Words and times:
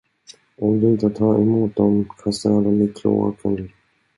Om 0.57 0.79
du 0.79 0.87
inte 0.89 1.09
tar 1.09 1.35
emot 1.39 1.75
dem, 1.75 2.05
kastar 2.23 2.49
jag 2.51 2.63
dem 2.63 2.81
i 2.81 2.87
kloaken. 2.87 3.69